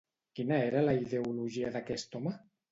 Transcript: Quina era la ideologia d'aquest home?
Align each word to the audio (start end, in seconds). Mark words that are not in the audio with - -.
Quina 0.39 0.57
era 0.69 0.81
la 0.87 0.95
ideologia 1.03 1.73
d'aquest 1.79 2.21
home? 2.23 2.37